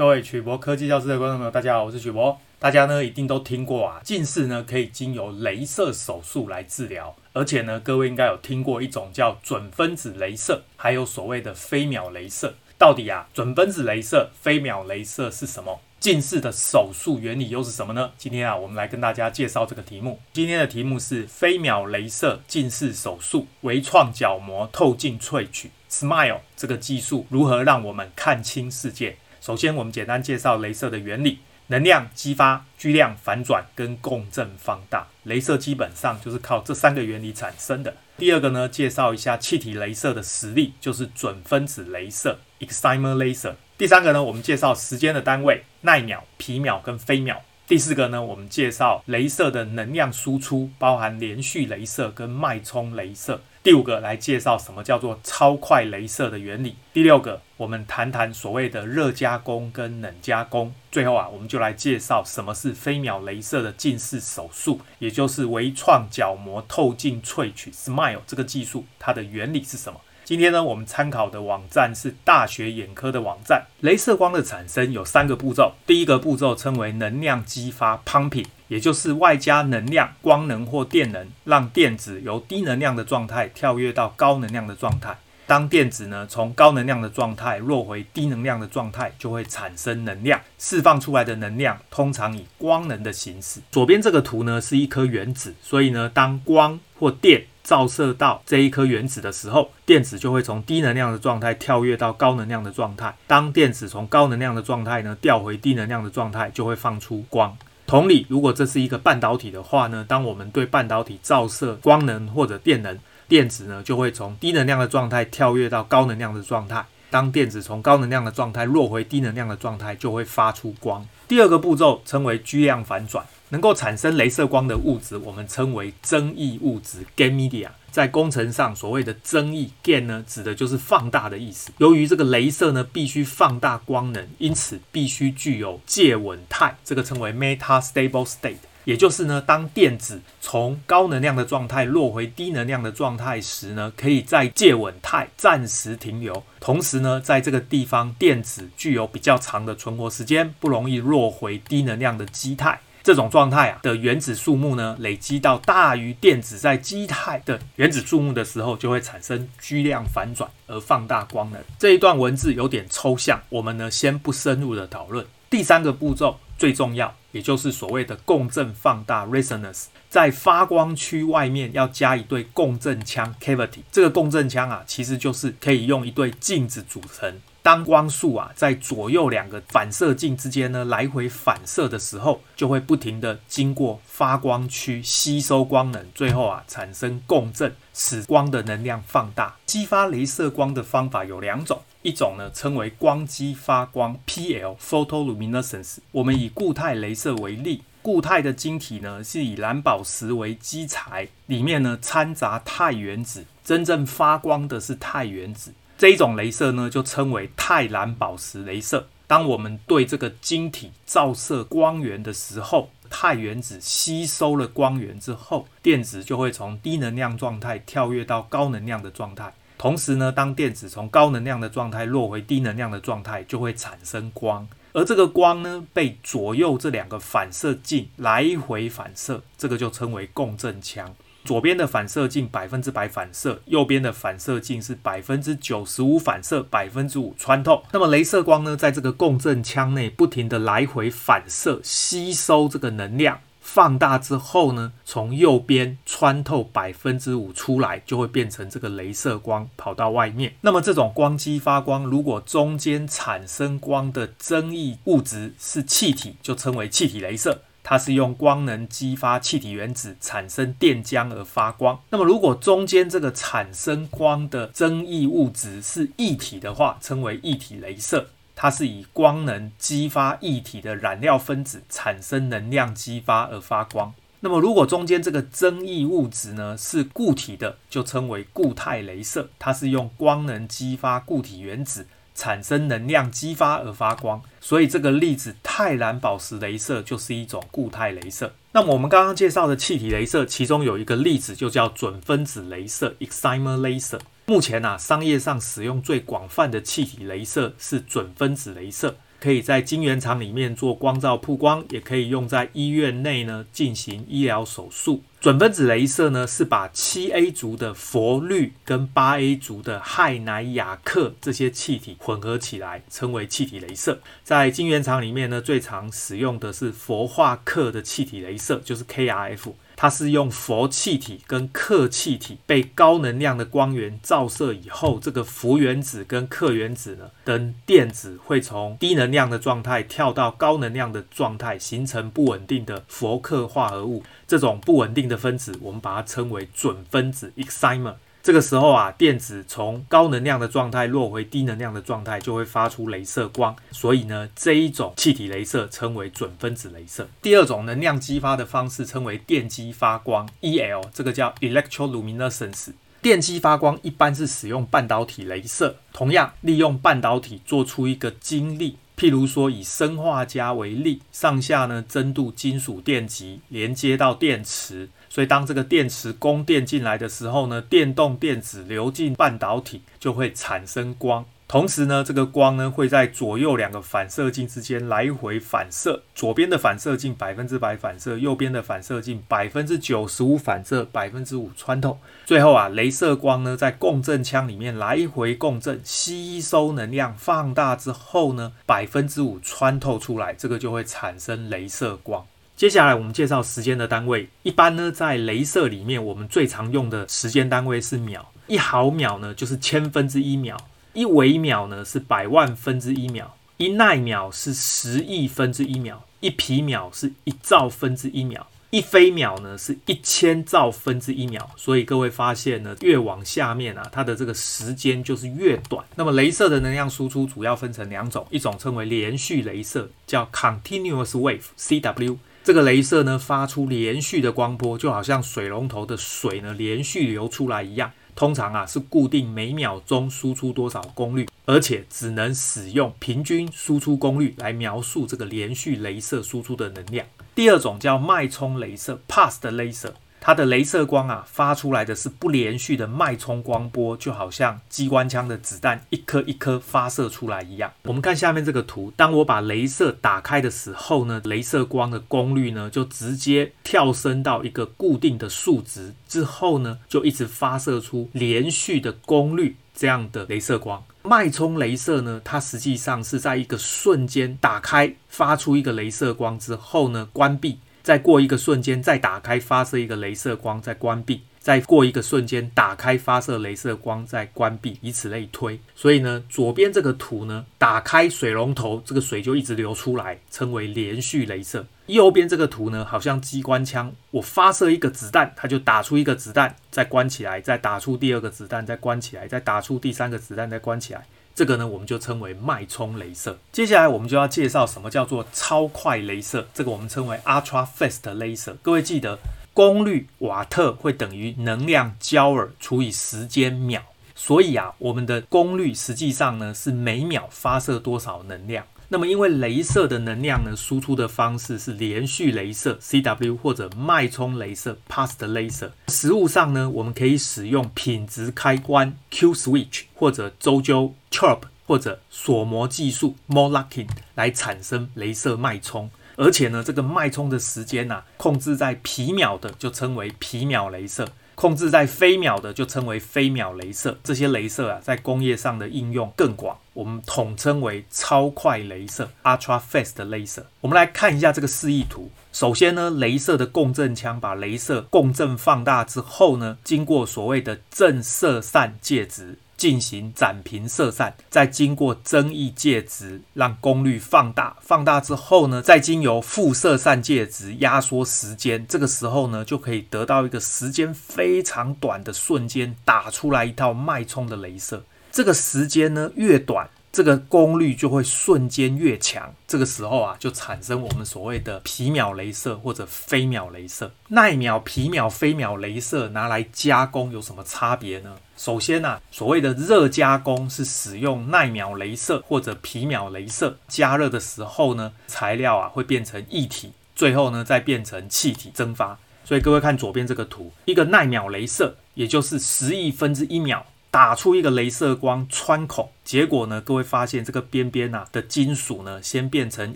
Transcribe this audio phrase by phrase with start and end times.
[0.00, 2.34] 各位曲博科技教室的观众朋友，大家好，我是曲博。
[2.58, 12.54] 大家呢一定都听过啊，近视呢可以经由镭射手术来治疗，而且呢，各位应该有听过一种叫准分子镭射，还有所谓的飞秒镭射。
[12.78, 15.78] 到底啊，准分子镭射、飞秒镭射是什么？
[15.98, 18.10] 近视的手术原理又是什么呢？
[18.16, 20.18] 今天啊，我们来跟大家介绍这个题目。
[20.32, 29.18] 今天的题目是飞秒镭射近视手术，微创角膜透镜萃取 SMILE 这个技术如何让我们看清世界？
[29.40, 31.38] 首先，我们简单介绍雷射的原理：
[31.68, 35.08] 能量激发、巨量反转跟共振放大。
[35.24, 37.94] 雷射基本上就是靠这三个原理产生的。
[38.18, 43.54] 第二个呢，介绍一下气体雷射的实力，就是准分子雷射 （excimer laser）。
[43.78, 47.40] 第三个呢，我们介绍时间的单位，奈秒、皮秒跟飞秒。
[47.66, 53.40] 第四个呢，我们介绍雷射的能量输出，包含连续雷射跟脉冲雷射。
[53.62, 56.76] 第五个来介绍什么叫做超快雷射的原理。
[56.94, 60.72] 第六个，我们谈谈所谓的热加工跟冷加工。
[60.90, 70.00] 最后啊，我们就来介绍什么是飞秒雷射的近视手术，也就是微创角膜透镜萃取 （SMILE） 这个技术，它的原理是什么？
[70.24, 73.66] 今天呢，我们参考的网站是大学眼科的网站。
[73.80, 85.18] 雷射光的产生有三个步骤，第一个步骤称为能量激发 （pumping），也就是外加能量、光能或电能，让电子由低能量的状态跳跃到高能量的状态。
[85.48, 93.58] 当电子呢从高能量的状态落回低能量的状态，就会产生能量，释放出来的能量通常以光能的形式。
[93.72, 103.12] 左边这个图呢是一颗原子，所以呢，当光或电照射到这一颗原子的时候，电子就会从低能量的状态跳跃到高能量的状态。
[103.26, 107.58] 当电子从高能量的状态呢调回低能量的状态，就会放出光。
[107.90, 112.96] 同理，如果这是一个半导体的话呢，当我们对半导体照射光能或者电能，
[113.26, 116.86] 电子呢就会从低能量的状态跳跃到高能量的状态。
[117.10, 121.04] 当电子从高能量的状态落回低能量的状态，就会发出光。
[121.26, 127.70] 第二个步骤称为巨量反转，能够产生镭射光的物质，我们称为增益物质 （gain media）。
[127.90, 131.70] 在工程上，所谓的增益 （gain） 呢，指的就是放大的意思。
[131.78, 138.56] 由于这个雷射呢必须放大光能，因此必须具有介稳态，这个称为 metastable state。
[138.84, 146.42] 也就是呢，当电子从高能量的状态落回低能量的状态时呢，可以在介稳态暂时停留。
[146.60, 152.80] 同时呢，在这个地方，电子具有比较长的存活时间，不容易落回低能量的基态。
[153.02, 161.60] 这种状态啊的原子数目呢，累积到大于电子在基态的原子数目的时候，就会产生巨量反转而放大光能。
[161.78, 165.26] 这一段文字有点抽象，我们呢先不深入的讨论。
[165.48, 167.14] 第三个步骤最重要。
[167.32, 173.78] 也就是所谓的共振放大 （resonance），在发光区外面要加一对共振腔 （cavity）。
[173.92, 177.32] 这个共振腔啊，其实就是可以用一对镜子组成。
[177.62, 189.56] 当光束啊在左右两个反射镜之间呢来回反射的时候，就会不停地经过发光区吸收光能，最后啊产生共振，使光的能量放大。
[189.66, 195.98] 激发雷射光的方法有两种，一种呢称为光激发光 （PL，photoluminescence）。
[196.12, 205.74] 我们以固态雷射为例，固态的晶体呢是以蓝宝石为基材，里面呢掺杂钛原子，真正发光的是钛原子。
[206.00, 209.06] 这一种镭射呢，就称为钛蓝宝石镭射。
[209.26, 219.52] 当我们对这个晶体照射光源的时候，钛原子吸收了光源之后，电子就会从低能量状态跳跃到高能量的状态。
[219.76, 224.66] 同时呢，当电子从高能量的状态落回低能量的状态，就会产生光。
[224.94, 231.14] 而这个光呢，被左右这两个反射镜来回反射，这个就称为共振腔。
[231.44, 237.82] 左边的反射镜百分之百反射，右边的反射镜是百分之九十五反射，百分之五穿透。
[237.92, 250.54] 那么镭射光呢，在这个共振腔内不停地来回反射，吸收这个能量，放大之后呢，从右边穿透百分之五出来，就会变成这个镭射光跑到外面。
[250.60, 257.62] 那么这种光激发光，如果中间产生光的增益物质是气体，就称为气体镭射。
[257.90, 261.98] 它是用光能激发气体原子产生电浆而发光。
[262.10, 268.28] 那么，如果中间这个产生光的增益物质是液体的话，称为液体镭射。
[268.54, 274.14] 它是以光能激发液体的染料分子产生能量激发而发光。
[274.38, 279.50] 那么，如果中间这个增益物质呢是固体的，就称为固态镭射。
[279.58, 282.06] 它是用光能激发固体原子。
[282.40, 288.50] 产生能量激发而发光，所以这个例子钛蓝宝石镭射就是一种固态镭射。
[288.72, 294.20] 那么我们刚刚介绍的气体镭射，其中有一个例子就叫准分子镭射 （excimer laser）。
[294.46, 299.16] 目前啊，商业上使用最广泛的气体镭射是准分子镭射。
[299.40, 305.22] 可以在晶圆厂里面做光照曝光，也可以用在医院内呢进行医疗手术。
[305.40, 314.20] 准分子镭射呢，是把七 A 族的氟氯跟八 A 族的氦氖氬氪这些气体混合起来，称为气体镭射。
[314.44, 319.72] 在晶圆厂里面呢，最常使用的是氟化氪的气体镭射，就是 KrF。
[320.02, 334.22] 它是用氟气体跟氪气体被高能量的光源照射以后，这个氟原子跟氪原子呢，跟电子会从低能量的状态跳到高能量的状态，形成不稳定的氟克化合物。
[334.46, 338.14] 这种不稳定的分子，我们把它称为准分子 （excimer）。
[338.42, 343.76] 这个时候啊，电子从高能量的状态落回低能量的状态，就会发出雷射光。
[343.92, 347.28] 所以呢，这一种气体雷射称为准分子雷射。
[347.42, 352.92] 第二种能量激发的方式称为电击发光 （EL），这个叫 electroluminescence。
[353.20, 358.96] 电击发光一般是使用半导体雷射，同样利用半导体做出一个晶粒。
[359.18, 371.44] 譬如说，以砷化镓为例，上下呢针镀金属电极连接到电池，所以当这个电池供电进来的时候呢，电动电子流进半导体，就会产生光。
[371.68, 382.18] 同时呢，这个光呢会在左右两个反射镜之间来回反射，左边的反射镜百分之百反射，右边的反射镜百分之九十五反射，百分之五穿透。
[382.44, 392.44] 最后啊，镭射光呢在共振腔里面来回共振，吸收能量放大之后呢，百分之五穿透出来，这个就会产生镭射光。
[392.80, 400.78] 接下来我们介绍时间的单位，一般呢在镭射里面，我们最常用的时间单位是秒，一毫秒呢就是千分之一秒。
[401.12, 411.70] 一微秒呢是百万分之一秒，一奈秒是十亿分之一秒，一皮秒是一兆分之一秒，一飞秒呢是一千兆分之一秒。
[411.76, 416.02] 所以各位发现呢，越往下面啊，它的这个时间就是越短。
[416.16, 422.38] 那么镭射的能量输出主要分成两种，一种称为连续镭射，叫 continuous wave（CW）。
[422.70, 428.12] 这个镭射呢发出连续的光波，就好像水龙头的水呢连续流出来一样。
[428.36, 437.26] 通常啊是固定每秒钟输出多少功率，而且只能使用平均输出功率来描述这个连续镭射输出的能量。
[437.56, 440.12] 第二种叫脉冲镭射 （pulse laser）。
[440.40, 447.92] 它的镭射光啊，发出来的是不连续的脉冲光波，就好像机关枪的子弹一颗一颗发射出来一样。
[448.04, 461.02] 我们看下面这个图，当我把镭射打开的时候呢，镭射光的功率呢就直接跳升到一个固定的数值，之后呢就一直发射出连续的功率这样的镭射光。
[461.22, 467.78] 脉冲镭射呢，它实际上是在一个瞬间打开，发出一个镭射光之后呢关闭。
[468.02, 475.78] 再过一个瞬间，再打开发射一个镭射光，再关闭；再过一个瞬间，打开发射镭射光，再关闭，以此类推。
[475.94, 481.86] 所以呢，左边这个图呢，打开水龙头，这个水就一直流出来，称为连续镭射。
[482.06, 491.24] 右边这个图呢，好像机关枪，我发射一个子弹，它就打出一个子弹，再关起来，再打出第二个子弹，再关起来，再打出第三个子弹，再关起来。
[491.54, 493.58] 这个呢，我们就称为脉冲镭射。
[493.70, 498.74] 接下来我们就要介绍什么叫做超快镭射，这个我们称为 ultra fast laser。
[498.82, 499.38] 各位记得，
[499.74, 504.00] 功率瓦特会等于能量焦耳除以时间秒，
[504.34, 508.86] 所以啊，我们的功率实际上呢是每秒发射多少能量。
[509.12, 515.90] 那么，因为镭射的能量呢，输出的方式是连续镭射 （CW） 或者脉冲镭射 （pulsed laser）。
[516.06, 526.08] 实物上呢，我们可以使用品质开关 （Q switch） 或者周灸 （chirp） 或者锁膜技术 （Mode locking） 来产生镭射脉冲。
[526.36, 531.28] 而且呢，这个脉冲的时间呐、控制在皮秒的就称为皮秒镭射。
[531.56, 540.64] 控制在飞秒的就称为飞秒镭射，这些镭射啊，在工业上的应用更广，我们统称为超快镭射 （ultra fast laser）。
[540.82, 542.30] 我们来看一下这个示意图。
[542.52, 549.56] 首先呢，镭射的共振腔把镭射共振放大之后呢，经过所谓的正射散介质。
[549.80, 565.02] 进行展平射散，再经过增益介质让功率放大，放大之后呢，再经由负射散介质压缩时间，这个时候呢，就可以得到一个时间非常短的瞬间，打出来一套脉冲的镭射。
[565.32, 574.12] 这个时间呢越短，这个功率就会瞬间越强，这个时候啊，就产生我们所谓的皮秒雷射或者飞秒雷射。
[574.28, 578.36] 奈秒、皮秒、飞秒雷射拿来加工有什么差别呢？
[578.56, 589.18] 首先啊，所谓的热加工是使用奈秒雷射或者皮秒雷射，加热的时候呢，材料啊会变成液体，最后呢再变成气体蒸发。
[589.44, 593.84] 所以各位看左边这个图，一个奈秒雷射，也就是十亿分之一秒。
[594.10, 599.94] 打出一个镭射光穿孔，结果呢，各位发现这个边边啊的金属呢，先变成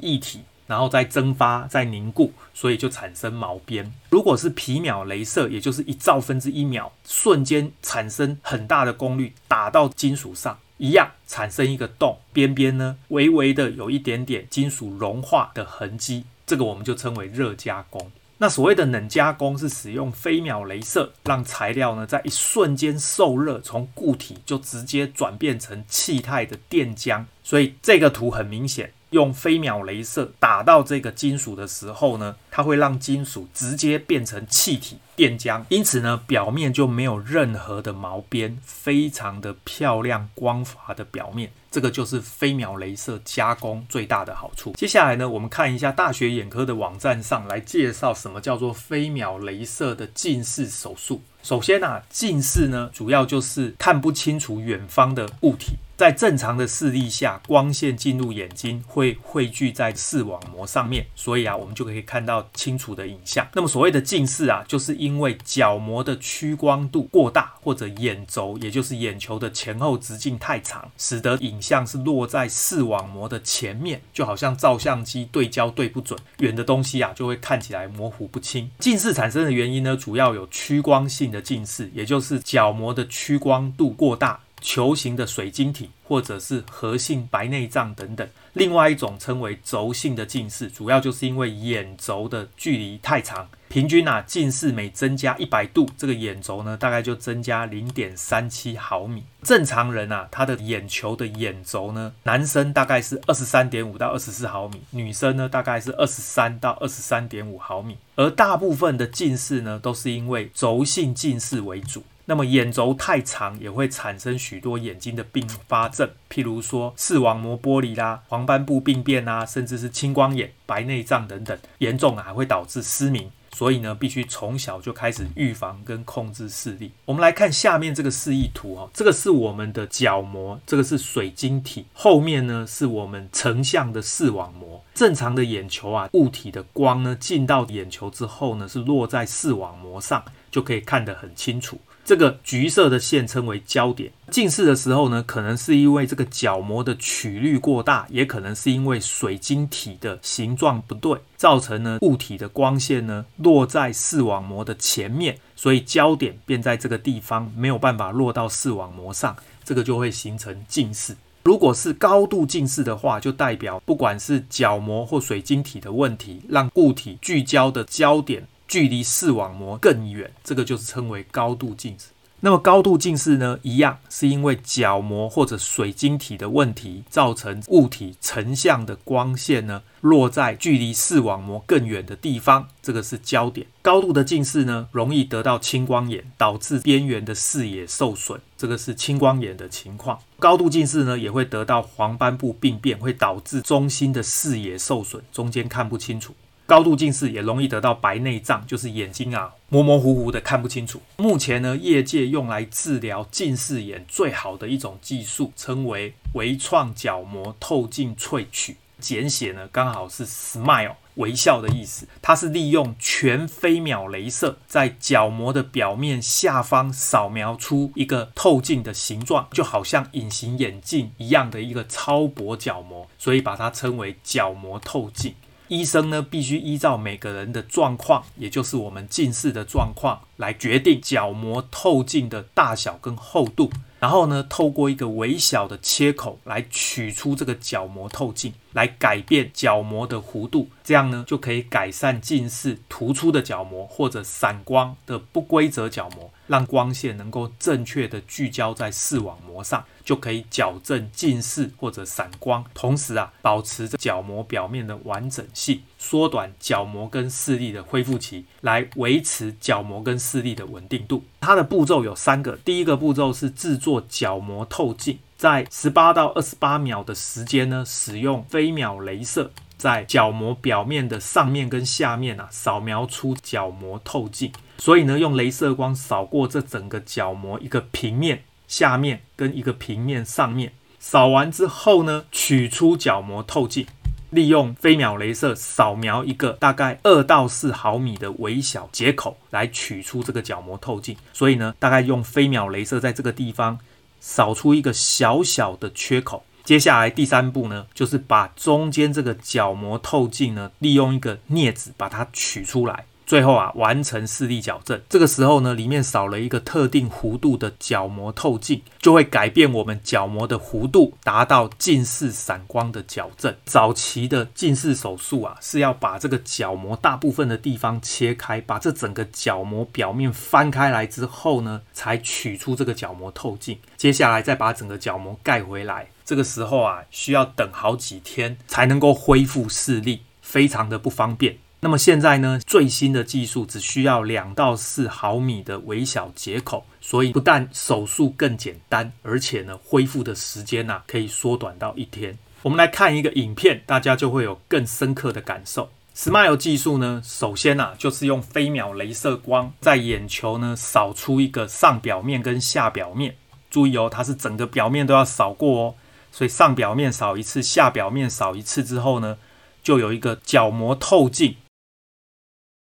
[0.01, 3.93] 液体，然后再蒸发、再凝固，所以就产生毛边。
[4.11, 18.13] 如果是皮秒镭射，也就是一兆分之一秒，瞬间产生很大的功率，打到金属上，一样产生一个洞，边边呢微微的有一点点金属融化的痕迹，这个我们就称为热加工。
[18.39, 27.25] 那所谓的冷加工是使用飞秒镭射，让材料呢在一瞬间受热，从固体就直接转变成气态的电浆。
[27.43, 41.51] 所以这个图很明显，用飞秒镭射打到这个金属的时候呢，它会让金属直接变成气体电浆，因此呢表面就没有任何的毛边，非常的漂亮光滑的表面。
[41.71, 44.73] 这个就是飞秒镭射加工最大的好处。
[44.77, 51.21] 接下来呢，我们看一下大学眼科的网站上来介绍什么叫做飞秒镭射的近视手术。
[51.43, 55.73] 首先啊，近视呢主要就是看不清楚远方的物体。
[55.97, 63.47] 在正常的视力下，光线进入眼睛会汇聚在视网膜上面，所以啊，我们就可以看到清楚的影像。
[63.55, 78.69] 那么所谓的近视啊，就是因为角膜的屈光度过大，或者眼轴，也就是眼球的前后直径太长，使得影像是落在视网膜的前面，就好像照相机对焦对不准，远的东西啊就会看起来模糊不清。
[78.81, 84.41] 近视产生的原因呢，主要有屈光性的近视，也就是角膜的屈光度过大。
[84.65, 88.27] 球形的水晶体，或者是核性白内障等等。
[88.55, 93.47] 另外一种称为轴性的近视，主要就是因为眼轴的距离太长。
[93.69, 99.25] 平均啊，近视每增加一百度，这个眼轴呢，大概就增加零点三七毫米。
[99.43, 107.99] 正常人啊，他的眼球的眼轴呢，男生大概是二十三点五到二十四毫米，女生呢大概是二十三到二十三点五毫米。
[108.15, 112.03] 而大部分的近视呢，都是因为轴性近视为主。
[112.27, 123.31] 那么眼轴太长也会产生许多眼睛的并发症，譬如说视网膜剥离啦、黄斑部病变啊，甚至是青光眼、白内障等等，严重还会导致失明。
[123.53, 126.91] 所以呢，必须从小就开始预防跟控制视力。
[127.05, 134.83] 我们来看下面这个示意图哈，这个是我们的角膜，这个是水晶体，后面呢是我们成像的视网膜。
[134.93, 141.79] 正常的眼球啊，物体的光呢进到眼球之后呢，是落在视网膜上，就可以看得很清楚。
[142.05, 144.13] 这个橘色的线称为焦点。
[144.31, 159.35] 近视的时候呢，可能是因为这个角膜的曲率过大，也可能是因为水晶体的形状不对，造成呢物体的光线呢落在视网膜的前面，所以焦点便在这个地方，没有办法落到视网膜上，
[159.65, 161.17] 这个就会形成近视。
[161.45, 168.47] 如果是高度近视的话，就代表不管是角膜或水晶体的问题，让物体聚焦的焦点。
[168.67, 172.07] 距离视网膜更远，这个就是称为高度近视。
[172.41, 183.67] 那么高度近视呢，一样是因为角膜或者水晶体的问题，造成物体成像的光线呢落在距离视网膜更远的地方，这个是焦点。
[183.81, 190.19] 高度的近视呢，容易得到青光眼，导致边缘的视野受损，这个是青光眼的情况。
[190.39, 196.35] 高度近视呢，也会得到黄斑部病变，会导致中心的视野受损，中间看不清楚。
[196.67, 201.01] 高度近视也容易得到白内障，就是眼睛啊模模糊糊的看不清楚。
[201.19, 212.09] 目前呢，业界用来治疗近视眼最好的一种技术，称为微创角膜透镜萃取，简写呢刚好是 SMILE 微笑的意思。
[212.23, 225.35] 它是利用全飞秒镭射在角膜的表面下方扫描出一个透镜的形状，就好像隐形眼镜一样的一个超薄角膜，所以把它称为角膜透镜。
[225.69, 233.71] 医生呢，必须依照每个人的状况，也就是我们近视的状况，来决定角膜透镜的大小跟厚度。
[234.01, 249.83] 然后呢，透过一个微小的切口来取出这个角膜透镜，来改变角膜的弧度，这样呢，就可以改善近视突出的角膜或者散光的不规则角膜，让光线能够正确的聚焦在视网膜上。
[250.05, 255.81] 就可以矫正近视或者散光，同时啊，保持着角膜表面的完整性，
[256.11, 261.25] 缩短角膜跟视力的恢复期，来维持角膜跟视力的稳定度。
[261.41, 274.53] 它的步骤有三个，第一个步骤是制作角膜透镜，在十八到二十八秒的时间呢，使用飞秒镭射在角膜表面的上面跟下面啊，扫描出角膜透镜。
[274.77, 278.43] 所以呢，用镭射光扫过这整个角膜一个平面。
[278.67, 283.87] 下面跟一个平面上面扫完之后呢，取出角膜透镜，
[284.35, 291.17] 利用飞秒镭射扫描一个大概二到四毫米的微小接口来取出这个角膜透镜。
[291.33, 293.79] 所以呢，大概用飞秒镭射在这个地方
[294.19, 296.45] 扫出一个小小的缺口。
[296.65, 303.05] 接下来第三步呢，就是把中间这个角膜透镜呢，利用一个镊子把它取出来。
[303.27, 305.01] 最后啊，完成视力矫正。
[305.09, 313.55] 这个时候呢，里面少了一个特定弧度的角膜透镜，就会改变我们角膜的弧度，达到近视散光的矫正。
[313.65, 323.79] 早期的近视手术啊，是要把这个角膜大部分的地方切开，把这整个角膜表面翻开来之后呢，才取出这个角膜透镜。
[323.97, 326.07] 接下来再把整个角膜盖回来。
[326.25, 331.57] 这个时候啊，需要等好几天才能够恢复视力，非常的不方便。
[331.85, 342.39] 那么现在呢，最新的技术只需要两到四毫米的微小接口，所以不但手术更简单，而且呢，恢复的时间呢、啊、可以缩短到一天。
[342.63, 345.91] 我们来看一个影片，大家就会有更深刻的感受。
[346.17, 353.37] Smile 技术呢，首先啊，就是用飞秒镭射光在眼球呢扫出一个上表面跟下表面，
[353.69, 355.95] 注意哦，它是整个表面都要扫过哦，
[356.33, 359.37] 所以上表面扫一次，下表面扫一次之后呢，
[359.83, 361.57] 就有一个角膜透镜。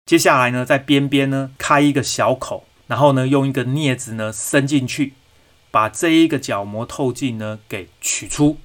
[0.06, 5.14] 接下来呢，在边边呢开一个小口，然后呢用一个镊子呢伸进去，
[5.70, 8.58] 把这一个角膜透镜呢给取出。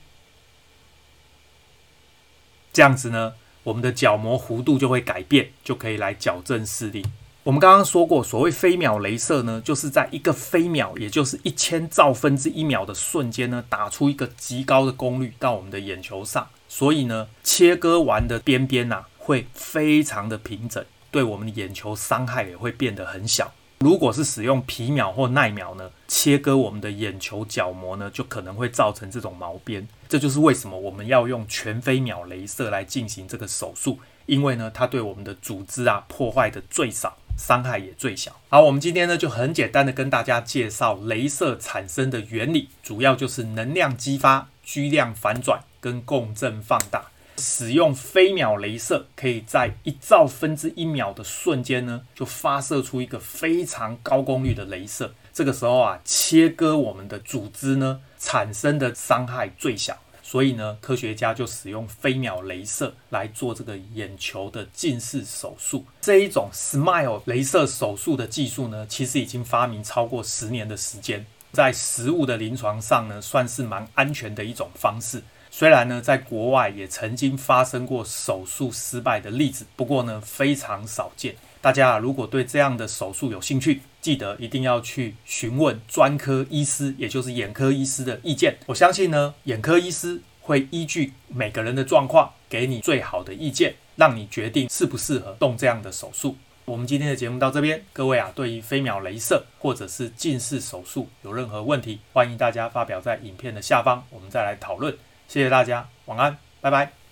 [2.73, 7.07] 这样子呢，我们的角膜弧度就会改变，就可以来矫正视力。
[7.45, 20.85] 我们刚刚说过，所谓飞秒雷射呢，就是在一个飞秒，也就是一千兆分之一秒的瞬间呢，打出一个极高的功率到我们的眼球上，所以呢，切割完的边边呐、啊，会非常的平整。
[21.17, 23.51] 对我们的眼球伤害也会变得很小。
[23.79, 29.89] 如果是使用皮秒或耐秒呢，切割我们的眼球角膜呢，就可能会造成这种毛边。
[30.11, 38.39] 这就是为什么我们要用全飞秒镭射来进行这个手术，因为呢，它对我们的组织啊破坏的最少，伤害也最小。
[38.51, 47.07] 好，我们今天呢就很简单的跟大家介绍镭射产生的原理，主要就是能量激发、巨量反转跟共振放大。
[47.39, 55.13] 使用飞秒镭射，可以在一兆分之一秒的瞬间呢，就发射出一个非常高功率的镭射。
[55.33, 59.97] 这个时候啊，切割我们的组织呢，产生的伤害最小。
[60.23, 65.85] 所以呢，科学家就使用飞秒镭射来做这个眼球的近视手术。
[66.01, 71.25] 这一种 SMILE 雷射手术的技术呢，其实已经发明超过十年的时间，
[71.57, 75.23] 在实物的临床上呢，算是蛮安全的一种方式。
[75.51, 81.35] 虽然呢，在国外也曾经发生过手术失败的例子，不过呢，非常少见。
[81.63, 88.55] 大家如果对这样的手术有兴趣，记得一定要去询问专科医师，也就是眼科医师的意见。
[88.67, 96.37] 我相信呢，眼科医师会依据每个人的状况，给你最好的意见，让你决定适不适合动这样的手术。
[96.67, 104.93] 我们今天的节目到这边，各位啊，对于飞秒镭射或者是近视手术有任何问题，欢迎大家发表在影片的下方，我们再来讨论。
[105.29, 107.06] 谢谢大家，晚安，拜拜。